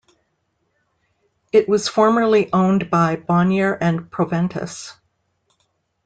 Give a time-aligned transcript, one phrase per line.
[1.51, 4.95] It was formerly owned by Bonnier and Proventus.